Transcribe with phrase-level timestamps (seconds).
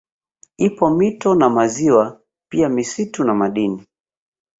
[0.57, 3.83] Ipo mito na maziwa pia misitu na madini